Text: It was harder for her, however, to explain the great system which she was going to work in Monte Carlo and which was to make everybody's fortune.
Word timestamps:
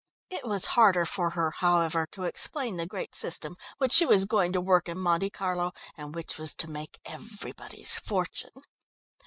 It 0.31 0.45
was 0.45 0.65
harder 0.73 1.05
for 1.05 1.29
her, 1.29 1.51
however, 1.59 2.07
to 2.13 2.23
explain 2.23 2.75
the 2.77 2.87
great 2.87 3.13
system 3.13 3.55
which 3.77 3.91
she 3.91 4.03
was 4.03 4.25
going 4.25 4.51
to 4.53 4.59
work 4.59 4.89
in 4.89 4.97
Monte 4.97 5.29
Carlo 5.29 5.73
and 5.95 6.15
which 6.15 6.39
was 6.39 6.55
to 6.55 6.67
make 6.67 6.99
everybody's 7.05 7.99
fortune. 7.99 8.63